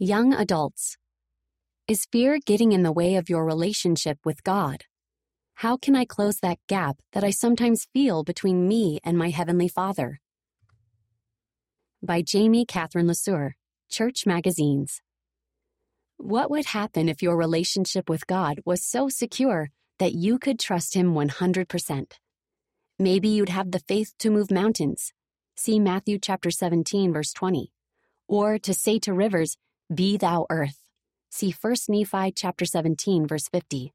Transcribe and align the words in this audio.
Young 0.00 0.32
adults. 0.32 0.96
Is 1.88 2.06
fear 2.12 2.38
getting 2.38 2.70
in 2.70 2.84
the 2.84 2.92
way 2.92 3.16
of 3.16 3.28
your 3.28 3.44
relationship 3.44 4.18
with 4.24 4.44
God? 4.44 4.84
How 5.56 5.76
can 5.76 5.96
I 5.96 6.04
close 6.04 6.38
that 6.38 6.60
gap 6.68 6.98
that 7.14 7.24
I 7.24 7.30
sometimes 7.30 7.88
feel 7.92 8.22
between 8.22 8.68
me 8.68 9.00
and 9.02 9.18
my 9.18 9.30
Heavenly 9.30 9.66
Father? 9.66 10.20
By 12.00 12.22
Jamie 12.22 12.64
Catherine 12.64 13.08
LeSueur, 13.08 13.54
Church 13.90 14.24
Magazines. 14.24 15.02
What 16.16 16.48
would 16.48 16.66
happen 16.66 17.08
if 17.08 17.20
your 17.20 17.36
relationship 17.36 18.08
with 18.08 18.28
God 18.28 18.60
was 18.64 18.84
so 18.84 19.08
secure 19.08 19.70
that 19.98 20.14
you 20.14 20.38
could 20.38 20.60
trust 20.60 20.94
Him 20.94 21.12
100%? 21.12 22.12
Maybe 23.00 23.28
you'd 23.30 23.48
have 23.48 23.72
the 23.72 23.80
faith 23.80 24.12
to 24.20 24.30
move 24.30 24.52
mountains. 24.52 25.12
See 25.56 25.80
Matthew 25.80 26.20
chapter 26.20 26.52
17, 26.52 27.12
verse 27.12 27.32
20. 27.32 27.72
Or 28.28 28.60
to 28.60 28.72
say 28.72 29.00
to 29.00 29.12
rivers, 29.12 29.56
Be 29.92 30.18
thou 30.18 30.44
earth. 30.50 30.82
See 31.30 31.54
1 31.58 31.74
Nephi 31.88 32.30
chapter 32.32 32.66
17, 32.66 33.26
verse 33.26 33.48
50. 33.48 33.94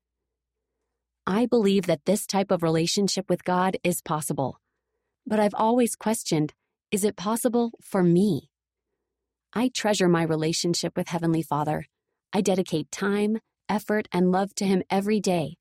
I 1.27 1.45
believe 1.45 1.85
that 1.85 2.05
this 2.05 2.25
type 2.25 2.49
of 2.49 2.63
relationship 2.63 3.29
with 3.29 3.43
God 3.43 3.77
is 3.83 4.01
possible. 4.01 4.59
But 5.27 5.39
I've 5.39 5.53
always 5.53 5.95
questioned 5.95 6.53
is 6.91 7.03
it 7.03 7.15
possible 7.15 7.73
for 7.79 8.01
me? 8.01 8.49
I 9.53 9.69
treasure 9.69 10.07
my 10.07 10.23
relationship 10.23 10.97
with 10.97 11.09
Heavenly 11.09 11.43
Father. 11.43 11.85
I 12.33 12.41
dedicate 12.41 12.91
time, 12.91 13.37
effort, 13.69 14.07
and 14.11 14.31
love 14.31 14.55
to 14.55 14.65
Him 14.65 14.81
every 14.89 15.19
day. 15.19 15.57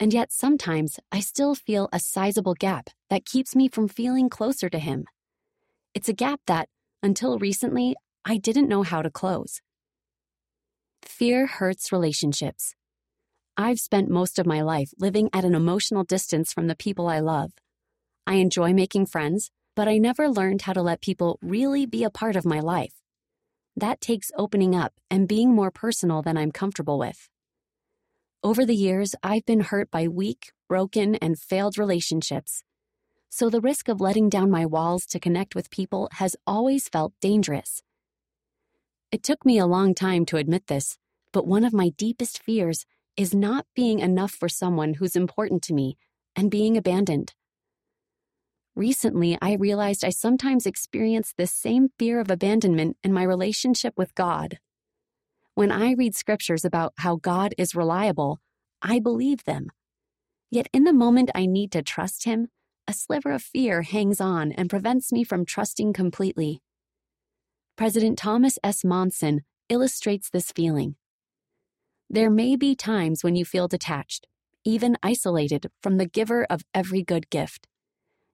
And 0.00 0.14
yet 0.14 0.32
sometimes 0.32 0.98
I 1.12 1.20
still 1.20 1.54
feel 1.54 1.90
a 1.92 2.00
sizable 2.00 2.54
gap 2.54 2.88
that 3.10 3.26
keeps 3.26 3.54
me 3.54 3.68
from 3.68 3.88
feeling 3.88 4.30
closer 4.30 4.70
to 4.70 4.78
Him. 4.78 5.04
It's 5.94 6.08
a 6.08 6.14
gap 6.14 6.40
that, 6.46 6.70
until 7.02 7.38
recently, 7.38 7.94
I 8.24 8.38
didn't 8.38 8.68
know 8.68 8.82
how 8.82 9.02
to 9.02 9.10
close. 9.10 9.60
Fear 11.06 11.46
hurts 11.46 11.92
relationships. 11.92 12.74
I've 13.56 13.78
spent 13.78 14.10
most 14.10 14.38
of 14.38 14.44
my 14.44 14.60
life 14.60 14.92
living 14.98 15.30
at 15.32 15.44
an 15.44 15.54
emotional 15.54 16.04
distance 16.04 16.52
from 16.52 16.66
the 16.66 16.76
people 16.76 17.08
I 17.08 17.20
love. 17.20 17.52
I 18.26 18.34
enjoy 18.34 18.74
making 18.74 19.06
friends, 19.06 19.50
but 19.74 19.88
I 19.88 19.98
never 19.98 20.28
learned 20.28 20.62
how 20.62 20.72
to 20.72 20.82
let 20.82 21.00
people 21.00 21.38
really 21.40 21.86
be 21.86 22.02
a 22.04 22.10
part 22.10 22.36
of 22.36 22.44
my 22.44 22.60
life. 22.60 22.92
That 23.76 24.00
takes 24.00 24.32
opening 24.36 24.74
up 24.74 24.94
and 25.10 25.28
being 25.28 25.54
more 25.54 25.70
personal 25.70 26.22
than 26.22 26.36
I'm 26.36 26.50
comfortable 26.50 26.98
with. 26.98 27.28
Over 28.42 28.66
the 28.66 28.76
years, 28.76 29.14
I've 29.22 29.46
been 29.46 29.60
hurt 29.60 29.90
by 29.90 30.08
weak, 30.08 30.52
broken, 30.68 31.14
and 31.16 31.38
failed 31.38 31.78
relationships. 31.78 32.62
So 33.30 33.48
the 33.48 33.60
risk 33.60 33.88
of 33.88 34.00
letting 34.00 34.28
down 34.28 34.50
my 34.50 34.66
walls 34.66 35.06
to 35.06 35.20
connect 35.20 35.54
with 35.54 35.70
people 35.70 36.08
has 36.12 36.36
always 36.46 36.88
felt 36.88 37.12
dangerous. 37.20 37.82
It 39.12 39.22
took 39.22 39.44
me 39.46 39.58
a 39.58 39.66
long 39.66 39.94
time 39.94 40.26
to 40.26 40.36
admit 40.36 40.66
this, 40.66 40.98
but 41.32 41.46
one 41.46 41.64
of 41.64 41.72
my 41.72 41.90
deepest 41.90 42.42
fears 42.42 42.84
is 43.16 43.34
not 43.34 43.66
being 43.74 44.00
enough 44.00 44.32
for 44.32 44.48
someone 44.48 44.94
who's 44.94 45.16
important 45.16 45.62
to 45.62 45.74
me 45.74 45.96
and 46.34 46.50
being 46.50 46.76
abandoned. 46.76 47.34
Recently, 48.74 49.38
I 49.40 49.54
realized 49.54 50.04
I 50.04 50.10
sometimes 50.10 50.66
experience 50.66 51.32
this 51.32 51.52
same 51.52 51.88
fear 51.98 52.20
of 52.20 52.30
abandonment 52.30 52.98
in 53.02 53.12
my 53.12 53.22
relationship 53.22 53.94
with 53.96 54.14
God. 54.14 54.58
When 55.54 55.72
I 55.72 55.92
read 55.92 56.14
scriptures 56.14 56.64
about 56.64 56.92
how 56.98 57.16
God 57.16 57.54
is 57.56 57.74
reliable, 57.74 58.40
I 58.82 58.98
believe 58.98 59.44
them. 59.44 59.68
Yet 60.50 60.68
in 60.74 60.84
the 60.84 60.92
moment 60.92 61.30
I 61.34 61.46
need 61.46 61.72
to 61.72 61.82
trust 61.82 62.24
Him, 62.24 62.48
a 62.86 62.92
sliver 62.92 63.32
of 63.32 63.42
fear 63.42 63.80
hangs 63.82 64.20
on 64.20 64.52
and 64.52 64.68
prevents 64.68 65.10
me 65.10 65.24
from 65.24 65.46
trusting 65.46 65.94
completely. 65.94 66.60
President 67.76 68.16
Thomas 68.16 68.58
S. 68.64 68.84
Monson 68.84 69.42
illustrates 69.68 70.30
this 70.30 70.50
feeling. 70.50 70.96
There 72.08 72.30
may 72.30 72.56
be 72.56 72.74
times 72.74 73.22
when 73.22 73.36
you 73.36 73.44
feel 73.44 73.68
detached, 73.68 74.26
even 74.64 74.96
isolated 75.02 75.70
from 75.82 75.98
the 75.98 76.06
giver 76.06 76.46
of 76.48 76.62
every 76.72 77.02
good 77.02 77.28
gift. 77.28 77.68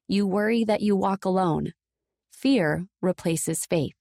You 0.07 0.29
worry 0.29 0.63
that 0.65 0.81
you 0.81 0.95
walk 0.95 1.25
alone. 1.25 1.73
Fear 2.31 2.87
replaces 3.01 3.67
faith. 3.67 3.97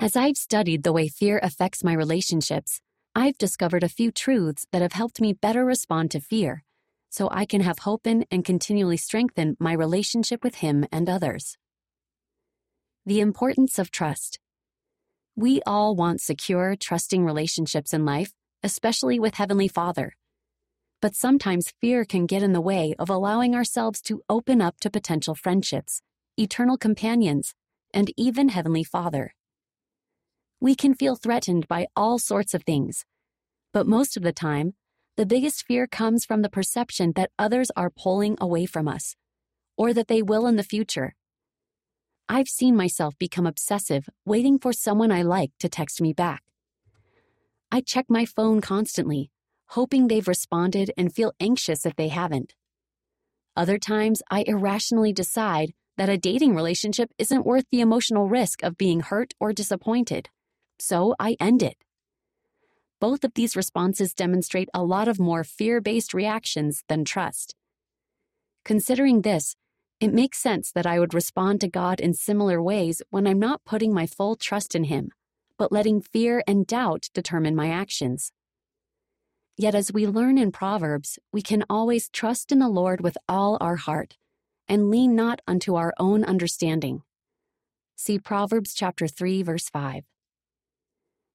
As 0.00 0.16
I've 0.16 0.36
studied 0.36 0.82
the 0.82 0.92
way 0.92 1.06
fear 1.06 1.38
affects 1.40 1.84
my 1.84 1.92
relationships, 1.92 2.80
I've 3.14 3.38
discovered 3.38 3.84
a 3.84 3.88
few 3.88 4.10
truths 4.10 4.66
that 4.72 4.82
have 4.82 4.92
helped 4.92 5.20
me 5.20 5.32
better 5.32 5.64
respond 5.64 6.10
to 6.10 6.20
fear 6.20 6.64
so 7.10 7.28
I 7.30 7.46
can 7.46 7.60
have 7.60 7.80
hope 7.80 8.08
in 8.08 8.24
and 8.30 8.44
continually 8.44 8.96
strengthen 8.96 9.56
my 9.60 9.72
relationship 9.72 10.42
with 10.42 10.56
Him 10.56 10.84
and 10.90 11.08
others. 11.08 11.56
The 13.08 13.20
importance 13.20 13.78
of 13.78 13.90
trust. 13.90 14.38
We 15.34 15.62
all 15.64 15.96
want 15.96 16.20
secure, 16.20 16.76
trusting 16.76 17.24
relationships 17.24 17.94
in 17.94 18.04
life, 18.04 18.34
especially 18.62 19.18
with 19.18 19.36
Heavenly 19.36 19.66
Father. 19.66 20.14
But 21.00 21.14
sometimes 21.14 21.72
fear 21.80 22.04
can 22.04 22.26
get 22.26 22.42
in 22.42 22.52
the 22.52 22.60
way 22.60 22.94
of 22.98 23.08
allowing 23.08 23.54
ourselves 23.54 24.02
to 24.02 24.20
open 24.28 24.60
up 24.60 24.78
to 24.80 24.90
potential 24.90 25.34
friendships, 25.34 26.02
eternal 26.36 26.76
companions, 26.76 27.54
and 27.94 28.12
even 28.18 28.50
Heavenly 28.50 28.84
Father. 28.84 29.34
We 30.60 30.74
can 30.74 30.92
feel 30.92 31.16
threatened 31.16 31.66
by 31.66 31.86
all 31.96 32.18
sorts 32.18 32.52
of 32.52 32.64
things, 32.64 33.06
but 33.72 33.86
most 33.86 34.18
of 34.18 34.22
the 34.22 34.34
time, 34.34 34.74
the 35.16 35.24
biggest 35.24 35.64
fear 35.64 35.86
comes 35.86 36.26
from 36.26 36.42
the 36.42 36.50
perception 36.50 37.12
that 37.16 37.30
others 37.38 37.70
are 37.74 37.88
pulling 37.88 38.36
away 38.38 38.66
from 38.66 38.86
us, 38.86 39.16
or 39.78 39.94
that 39.94 40.08
they 40.08 40.20
will 40.20 40.46
in 40.46 40.56
the 40.56 40.62
future. 40.62 41.14
I've 42.30 42.48
seen 42.48 42.76
myself 42.76 43.16
become 43.18 43.46
obsessive, 43.46 44.06
waiting 44.26 44.58
for 44.58 44.72
someone 44.74 45.10
I 45.10 45.22
like 45.22 45.52
to 45.60 45.68
text 45.68 46.02
me 46.02 46.12
back. 46.12 46.42
I 47.72 47.80
check 47.80 48.04
my 48.10 48.26
phone 48.26 48.60
constantly, 48.60 49.30
hoping 49.68 50.08
they've 50.08 50.28
responded 50.28 50.92
and 50.98 51.14
feel 51.14 51.32
anxious 51.40 51.86
if 51.86 51.96
they 51.96 52.08
haven't. 52.08 52.54
Other 53.56 53.78
times, 53.78 54.20
I 54.30 54.44
irrationally 54.46 55.14
decide 55.14 55.72
that 55.96 56.10
a 56.10 56.18
dating 56.18 56.54
relationship 56.54 57.10
isn't 57.16 57.46
worth 57.46 57.64
the 57.70 57.80
emotional 57.80 58.28
risk 58.28 58.62
of 58.62 58.76
being 58.76 59.00
hurt 59.00 59.32
or 59.40 59.54
disappointed, 59.54 60.28
so 60.78 61.14
I 61.18 61.36
end 61.40 61.62
it. 61.62 61.76
Both 63.00 63.24
of 63.24 63.32
these 63.34 63.56
responses 63.56 64.12
demonstrate 64.12 64.68
a 64.74 64.84
lot 64.84 65.08
of 65.08 65.18
more 65.18 65.44
fear 65.44 65.80
based 65.80 66.12
reactions 66.12 66.84
than 66.88 67.04
trust. 67.04 67.54
Considering 68.64 69.22
this, 69.22 69.54
it 70.00 70.14
makes 70.14 70.38
sense 70.38 70.70
that 70.72 70.86
I 70.86 71.00
would 71.00 71.12
respond 71.12 71.60
to 71.60 71.68
God 71.68 71.98
in 71.98 72.14
similar 72.14 72.62
ways 72.62 73.02
when 73.10 73.26
I'm 73.26 73.40
not 73.40 73.64
putting 73.64 73.92
my 73.92 74.06
full 74.06 74.36
trust 74.36 74.76
in 74.76 74.84
Him, 74.84 75.10
but 75.58 75.72
letting 75.72 76.00
fear 76.00 76.42
and 76.46 76.66
doubt 76.66 77.08
determine 77.14 77.56
my 77.56 77.70
actions. 77.70 78.30
Yet, 79.56 79.74
as 79.74 79.92
we 79.92 80.06
learn 80.06 80.38
in 80.38 80.52
Proverbs, 80.52 81.18
we 81.32 81.42
can 81.42 81.64
always 81.68 82.08
trust 82.08 82.52
in 82.52 82.60
the 82.60 82.68
Lord 82.68 83.00
with 83.00 83.18
all 83.28 83.58
our 83.60 83.74
heart 83.74 84.16
and 84.68 84.88
lean 84.88 85.16
not 85.16 85.40
unto 85.48 85.74
our 85.74 85.92
own 85.98 86.22
understanding. 86.22 87.02
See 87.96 88.20
Proverbs 88.20 88.74
chapter 88.74 89.08
3 89.08 89.42
verse 89.42 89.68
5. 89.68 90.04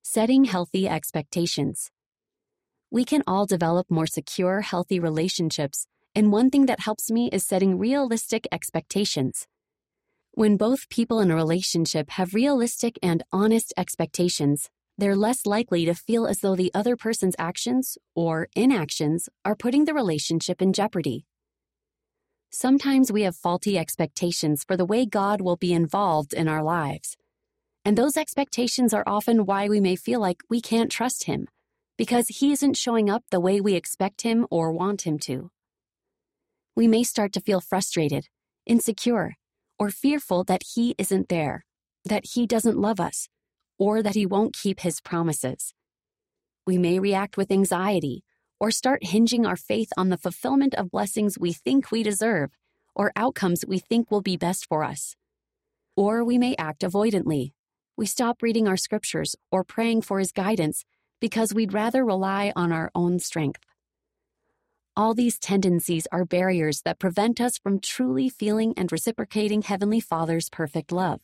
Setting 0.03 0.45
healthy 0.45 0.87
expectations. 0.87 1.91
We 2.89 3.03
can 3.03 3.23
all 3.27 3.45
develop 3.45 3.91
more 3.91 4.07
secure, 4.07 4.61
healthy 4.61 5.01
relationships 5.01 5.87
and 6.15 6.31
one 6.31 6.49
thing 6.49 6.67
that 6.67 6.81
helps 6.81 7.09
me 7.09 7.29
is 7.31 7.45
setting 7.45 7.77
realistic 7.77 8.47
expectations. 8.51 9.47
When 10.31 10.57
both 10.57 10.89
people 10.89 11.19
in 11.19 11.31
a 11.31 11.35
relationship 11.35 12.11
have 12.11 12.33
realistic 12.33 12.97
and 13.01 13.23
honest 13.31 13.73
expectations, 13.77 14.69
they're 14.97 15.15
less 15.15 15.45
likely 15.45 15.85
to 15.85 15.95
feel 15.95 16.27
as 16.27 16.39
though 16.39 16.55
the 16.55 16.71
other 16.73 16.95
person's 16.95 17.35
actions 17.39 17.97
or 18.15 18.47
inactions 18.55 19.27
are 19.43 19.55
putting 19.55 19.85
the 19.85 19.93
relationship 19.93 20.61
in 20.61 20.73
jeopardy. 20.73 21.25
Sometimes 22.51 23.11
we 23.11 23.23
have 23.23 23.35
faulty 23.35 23.77
expectations 23.79 24.63
for 24.63 24.77
the 24.77 24.85
way 24.85 25.07
God 25.07 25.41
will 25.41 25.57
be 25.57 25.73
involved 25.73 26.33
in 26.33 26.47
our 26.47 26.61
lives. 26.61 27.17
And 27.83 27.97
those 27.97 28.17
expectations 28.17 28.93
are 28.93 29.03
often 29.07 29.45
why 29.45 29.67
we 29.67 29.81
may 29.81 29.95
feel 29.95 30.19
like 30.19 30.43
we 30.49 30.61
can't 30.61 30.91
trust 30.91 31.23
Him, 31.23 31.47
because 31.97 32.27
He 32.27 32.51
isn't 32.51 32.77
showing 32.77 33.09
up 33.09 33.23
the 33.31 33.39
way 33.39 33.59
we 33.59 33.73
expect 33.73 34.21
Him 34.21 34.45
or 34.51 34.71
want 34.71 35.01
Him 35.01 35.17
to 35.19 35.49
we 36.75 36.87
may 36.87 37.03
start 37.03 37.33
to 37.33 37.41
feel 37.41 37.61
frustrated, 37.61 38.27
insecure, 38.65 39.35
or 39.77 39.89
fearful 39.89 40.43
that 40.45 40.63
He 40.73 40.95
isn't 40.97 41.29
there, 41.29 41.65
that 42.05 42.25
He 42.33 42.47
doesn't 42.47 42.77
love 42.77 42.99
us, 42.99 43.29
or 43.77 44.01
that 44.01 44.15
He 44.15 44.25
won't 44.25 44.55
keep 44.55 44.79
His 44.79 45.01
promises. 45.01 45.73
We 46.65 46.77
may 46.77 46.99
react 46.99 47.37
with 47.37 47.51
anxiety 47.51 48.23
or 48.59 48.71
start 48.71 49.05
hinging 49.05 49.45
our 49.45 49.57
faith 49.57 49.89
on 49.97 50.09
the 50.09 50.17
fulfillment 50.17 50.73
of 50.75 50.91
blessings 50.91 51.37
we 51.37 51.51
think 51.51 51.91
we 51.91 52.01
deserve 52.01 52.51
or 52.95 53.11
outcomes 53.15 53.65
we 53.67 53.79
think 53.79 54.09
will 54.09 54.21
be 54.21 54.37
best 54.37 54.65
for 54.65 54.83
us. 54.83 55.15
Or 55.95 56.23
we 56.23 56.37
may 56.37 56.55
act 56.57 56.81
avoidantly. 56.81 57.51
We 57.97 58.05
stop 58.05 58.41
reading 58.41 58.67
our 58.67 58.77
scriptures 58.77 59.35
or 59.51 59.63
praying 59.63 60.03
for 60.03 60.19
His 60.19 60.31
guidance 60.31 60.85
because 61.19 61.53
we'd 61.53 61.73
rather 61.73 62.03
rely 62.05 62.51
on 62.55 62.71
our 62.71 62.89
own 62.95 63.19
strength. 63.19 63.61
All 64.95 65.15
these 65.15 65.39
tendencies 65.39 66.07
are 66.11 66.23
barriers 66.23 66.83
that 66.83 66.99
prevent 66.99 67.41
us 67.41 67.57
from 67.57 67.79
truly 67.79 68.29
feeling 68.29 68.75
and 68.77 68.91
reciprocating 68.91 69.63
Heavenly 69.63 69.99
Father's 69.99 70.49
perfect 70.49 70.91
love. 70.91 71.21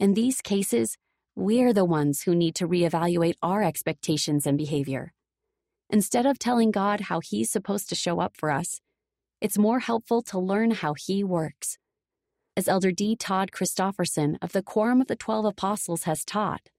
In 0.00 0.14
these 0.14 0.40
cases, 0.40 0.96
We're 1.36 1.72
the 1.74 1.84
ones 1.84 2.22
who 2.22 2.34
need 2.34 2.54
to 2.56 2.66
reevaluate 2.66 3.34
our 3.42 3.62
expectations 3.62 4.46
and 4.46 4.56
behavior. 4.56 5.12
Instead 5.90 6.24
of 6.26 6.38
telling 6.38 6.70
God 6.70 7.02
how 7.02 7.20
He's 7.20 7.50
supposed 7.50 7.90
to 7.90 7.94
show 7.94 8.20
up 8.20 8.36
for 8.36 8.50
us, 8.50 8.80
it's 9.40 9.58
more 9.58 9.80
helpful 9.80 10.22
to 10.22 10.38
learn 10.38 10.70
how 10.70 10.94
He 10.94 11.22
works. 11.22 11.76
As 12.56 12.66
Elder 12.68 12.90
D. 12.90 13.14
Todd 13.14 13.50
Christofferson 13.52 14.38
of 14.40 14.52
the 14.52 14.62
Quorum 14.62 15.02
of 15.02 15.08
the 15.08 15.14
Twelve 15.14 15.44
Apostles 15.44 16.04
has 16.04 16.24
taught, 16.24 16.70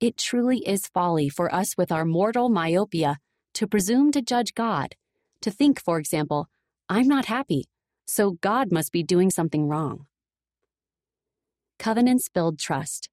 it 0.00 0.18
truly 0.18 0.58
is 0.68 0.88
folly 0.88 1.28
for 1.28 1.54
us 1.54 1.76
with 1.78 1.90
our 1.90 2.04
mortal 2.04 2.48
myopia 2.50 3.18
to 3.54 3.66
presume 3.66 4.12
to 4.12 4.20
judge 4.20 4.52
God, 4.52 4.94
to 5.42 5.50
think, 5.50 5.82
for 5.82 5.98
example, 5.98 6.48
I'm 6.88 7.08
not 7.08 7.26
happy, 7.26 7.64
so 8.06 8.38
God 8.40 8.72
must 8.72 8.92
be 8.92 9.02
doing 9.02 9.30
something 9.30 9.68
wrong. 9.68 10.06
Covenants 11.78 12.28
build 12.28 12.58
trust. 12.58 13.08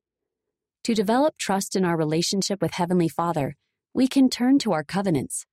To 0.83 0.93
develop 0.93 1.37
trust 1.37 1.75
in 1.75 1.85
our 1.85 1.97
relationship 1.97 2.61
with 2.61 2.73
Heavenly 2.73 3.09
Father, 3.09 3.55
we 3.93 4.07
can 4.07 4.29
turn 4.29 4.59
to 4.59 4.73
our 4.73 4.83
covenants. 4.83 5.45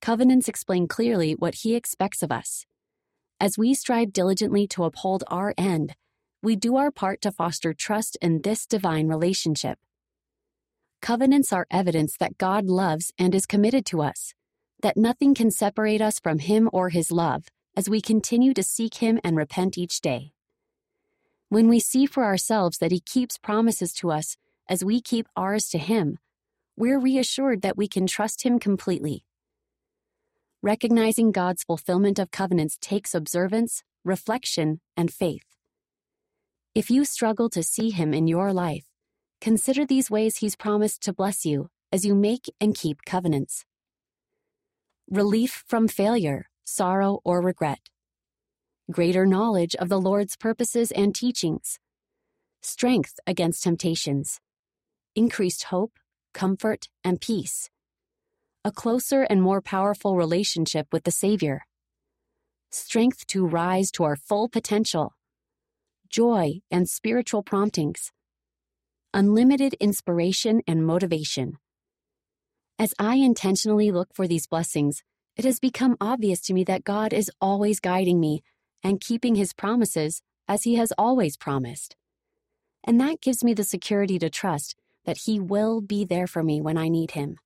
Covenants 0.00 0.48
explain 0.48 0.88
clearly 0.88 1.32
what 1.32 1.56
He 1.56 1.74
expects 1.74 2.22
of 2.22 2.32
us. 2.32 2.64
As 3.38 3.58
we 3.58 3.74
strive 3.74 4.12
diligently 4.12 4.66
to 4.68 4.84
uphold 4.84 5.24
our 5.28 5.54
end, 5.56 5.94
we 6.42 6.56
do 6.56 6.76
our 6.76 6.90
part 6.90 7.20
to 7.22 7.32
foster 7.32 7.74
trust 7.74 8.16
in 8.22 8.42
this 8.42 8.66
divine 8.66 9.08
relationship. 9.08 9.78
Covenants 11.02 11.52
are 11.52 11.66
evidence 11.70 12.16
that 12.18 12.38
God 12.38 12.66
loves 12.66 13.12
and 13.18 13.34
is 13.34 13.46
committed 13.46 13.86
to 13.86 14.02
us, 14.02 14.34
that 14.82 14.96
nothing 14.96 15.34
can 15.34 15.50
separate 15.50 16.00
us 16.00 16.18
from 16.18 16.38
Him 16.38 16.68
or 16.72 16.88
His 16.88 17.10
love 17.10 17.46
as 17.76 17.88
we 17.88 18.00
continue 18.00 18.54
to 18.54 18.62
seek 18.62 18.94
Him 18.94 19.20
and 19.22 19.36
repent 19.36 19.78
each 19.78 20.00
day. 20.00 20.32
When 21.48 21.68
we 21.68 21.80
see 21.80 22.06
for 22.06 22.24
ourselves 22.24 22.78
that 22.78 22.92
He 22.92 23.00
keeps 23.00 23.38
promises 23.38 23.92
to 23.94 24.10
us 24.10 24.36
as 24.68 24.84
we 24.84 25.00
keep 25.00 25.26
ours 25.36 25.68
to 25.70 25.78
Him, 25.78 26.18
we're 26.76 27.00
reassured 27.00 27.62
that 27.62 27.76
we 27.76 27.88
can 27.88 28.06
trust 28.06 28.42
Him 28.42 28.58
completely. 28.58 29.24
Recognizing 30.62 31.32
God's 31.32 31.64
fulfillment 31.64 32.18
of 32.18 32.30
covenants 32.30 32.78
takes 32.80 33.14
observance, 33.14 33.82
reflection, 34.04 34.80
and 34.96 35.12
faith. 35.12 35.44
If 36.74 36.90
you 36.90 37.04
struggle 37.04 37.48
to 37.50 37.62
see 37.62 37.90
Him 37.90 38.14
in 38.14 38.26
your 38.26 38.52
life, 38.52 38.84
consider 39.40 39.84
these 39.84 40.10
ways 40.10 40.36
He's 40.36 40.56
promised 40.56 41.02
to 41.02 41.12
bless 41.12 41.44
you 41.44 41.70
as 41.90 42.04
you 42.04 42.14
make 42.14 42.44
and 42.60 42.74
keep 42.74 43.04
covenants. 43.04 43.64
Relief 45.10 45.64
from 45.66 45.88
failure, 45.88 46.48
sorrow, 46.64 47.20
or 47.24 47.40
regret. 47.40 47.88
Greater 48.90 49.26
knowledge 49.26 49.74
of 49.76 49.88
the 49.88 50.00
Lord's 50.00 50.36
purposes 50.36 50.90
and 50.92 51.14
teachings. 51.14 51.78
Strength 52.62 53.18
against 53.26 53.62
temptations. 53.64 54.40
Increased 55.16 55.64
hope, 55.64 55.98
comfort, 56.32 56.88
and 57.02 57.20
peace 57.20 57.70
a 58.62 58.70
closer 58.70 59.22
and 59.22 59.40
more 59.40 59.62
powerful 59.62 60.16
relationship 60.16 60.86
with 60.92 61.04
the 61.04 61.10
Savior, 61.10 61.62
strength 62.70 63.26
to 63.26 63.46
rise 63.46 63.90
to 63.90 64.04
our 64.04 64.16
full 64.16 64.50
potential, 64.50 65.14
joy 66.10 66.60
and 66.70 66.86
spiritual 66.86 67.42
promptings, 67.42 68.12
unlimited 69.14 69.74
inspiration 69.80 70.60
and 70.66 70.84
motivation. 70.84 71.56
As 72.80 72.94
I 72.98 73.16
intentionally 73.16 73.90
look 73.90 74.08
for 74.14 74.26
these 74.26 74.46
blessings, 74.46 75.02
it 75.36 75.44
has 75.44 75.60
become 75.60 75.98
obvious 76.00 76.40
to 76.40 76.54
me 76.54 76.64
that 76.64 76.82
God 76.82 77.12
is 77.12 77.30
always 77.38 77.78
guiding 77.78 78.18
me 78.18 78.42
and 78.82 79.02
keeping 79.02 79.34
His 79.34 79.52
promises 79.52 80.22
as 80.48 80.62
He 80.62 80.76
has 80.76 80.90
always 80.96 81.36
promised. 81.36 81.94
And 82.82 82.98
that 82.98 83.20
gives 83.20 83.44
me 83.44 83.52
the 83.52 83.64
security 83.64 84.18
to 84.20 84.30
trust 84.30 84.76
that 85.04 85.18
He 85.26 85.38
will 85.38 85.82
be 85.82 86.06
there 86.06 86.26
for 86.26 86.42
me 86.42 86.62
when 86.62 86.78
I 86.78 86.88
need 86.88 87.10
Him. 87.10 87.36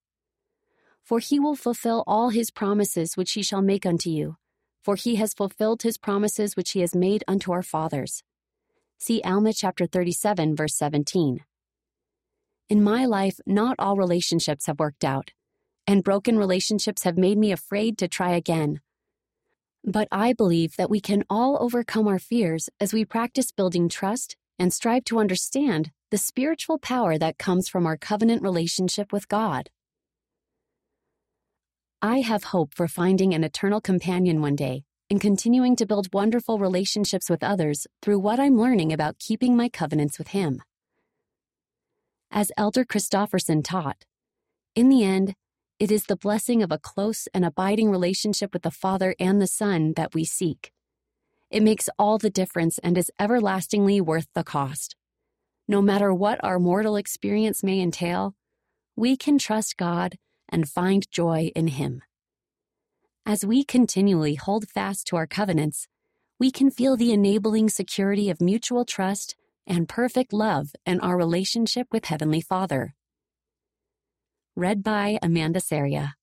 For 1.03 1.19
he 1.19 1.41
will 1.41 1.57
fulfill 1.57 2.05
all 2.07 2.29
his 2.29 2.53
promises 2.53 3.17
which 3.17 3.33
he 3.33 3.43
shall 3.43 3.61
make 3.61 3.85
unto 3.85 4.11
you, 4.11 4.37
for 4.85 4.95
he 4.95 5.17
has 5.17 5.35
fulfilled 5.35 5.83
his 5.83 5.99
promises 5.99 6.55
which 6.55 6.71
he 6.71 6.81
has 6.81 6.95
made 6.95 7.25
unto 7.27 7.51
our 7.51 7.65
fathers. 7.65 8.23
See 8.99 9.21
Alma 9.25 9.53
chapter 9.53 9.85
37, 9.85 10.55
verse 10.55 10.77
17. 10.77 11.41
In 12.71 12.83
my 12.83 13.05
life, 13.05 13.39
not 13.47 13.77
all 13.79 13.97
relationships 13.97 14.67
have 14.67 14.79
worked 14.79 15.05
out, 15.05 15.33
and 15.87 16.03
broken 16.03 16.39
relationships 16.39 17.03
have 17.03 17.19
made 17.19 17.37
me 17.37 17.53
afraid 17.53 17.99
to 17.99 18.09
try 18.09 18.35
again. 18.35 18.81
But 19.85 20.09
I 20.11 20.33
believe 20.33 20.77
that 20.77 20.89
we 20.89 21.01
can 21.01 21.25
all 21.29 21.59
overcome 21.61 22.09
our 22.09 22.19
fears 22.19 22.71
as 22.81 22.95
we 22.95 23.05
practice 23.05 23.53
building 23.53 23.91
trust 23.91 24.37
and 24.59 24.73
strive 24.73 25.05
to 25.05 25.19
understand 25.19 25.91
the 26.11 26.17
spiritual 26.17 26.79
power 26.79 27.19
that 27.19 27.37
comes 27.37 27.69
from 27.69 27.85
our 27.87 27.99
covenant 27.99 28.41
relationship 28.41 29.13
with 29.13 29.29
God. 29.29 29.69
I 32.01 32.21
have 32.21 32.45
hope 32.45 32.75
for 32.75 32.89
finding 32.89 33.35
an 33.35 33.45
eternal 33.45 33.83
companion 33.83 34.41
one 34.41 34.57
day 34.57 34.85
and 35.11 35.21
continuing 35.21 35.77
to 35.77 35.87
build 35.87 36.15
wonderful 36.15 36.59
relationships 36.59 37.29
with 37.29 37.43
others 37.43 37.87
through 38.01 38.21
what 38.21 38.41
I'm 38.41 38.59
learning 38.59 38.93
about 38.93 39.19
keeping 39.19 39.55
my 39.55 39.69
covenants 39.69 40.19
with 40.19 40.29
Him. 40.29 40.63
As 42.37 42.51
Elder 42.57 42.85
Christofferson 42.85 43.63
taught, 43.63 44.07
in 44.75 44.89
the 44.89 45.05
end, 45.05 45.37
it 45.79 45.93
is 45.93 46.07
the 46.07 46.17
blessing 46.17 46.65
of 46.65 46.73
a 46.73 46.79
close 46.79 47.29
and 47.33 47.45
abiding 47.45 47.93
relationship 47.93 48.53
with 48.53 48.63
the 48.63 48.73
Father 48.73 49.15
and 49.21 49.41
the 49.41 49.47
Son 49.47 49.93
that 49.95 50.15
we 50.15 50.25
seek. 50.25 50.73
It 51.49 51.63
makes 51.63 51.89
all 51.97 52.19
the 52.19 52.31
difference 52.31 52.79
and 52.79 52.99
is 52.99 53.13
everlastingly 53.21 54.01
worth 54.01 54.27
the 54.35 54.43
cost. 54.43 54.97
No 55.69 55.81
matter 55.81 56.13
what 56.13 56.43
our 56.43 56.59
mortal 56.59 56.97
experience 56.97 57.63
may 57.63 57.79
entail, 57.81 58.35
we 58.97 59.17
can 59.17 59.39
trust 59.39 59.77
God 59.77 60.17
and 60.49 60.69
find 60.69 61.09
joy 61.13 61.53
in 61.55 61.69
Him. 61.69 62.03
As 63.25 63.47
we 63.47 63.63
continually 63.63 64.35
hold 64.35 64.69
fast 64.69 65.07
to 65.07 65.17
our 65.17 65.29
covenants, 65.29 65.87
we 66.41 66.51
can 66.51 66.73
feel 66.73 66.97
the 66.97 67.13
enabling 67.13 67.69
security 67.69 68.29
of 68.29 68.41
mutual 68.41 68.85
trust 68.85 69.37
and 69.67 69.89
perfect 69.89 70.33
love 70.33 70.69
and 70.85 71.01
our 71.01 71.17
relationship 71.17 71.87
with 71.93 72.07
Heavenly 72.07 72.41
Father. 72.41 72.95
Read 74.57 74.83
by 74.83 75.19
Amanda 75.23 75.61
Saria. 75.61 76.15